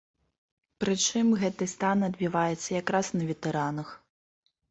Прычым, 0.83 1.27
гэты 1.43 1.67
стан 1.75 1.97
адбіваецца 2.09 2.69
якраз 2.81 3.13
на 3.19 3.23
ветэранах. 3.29 3.89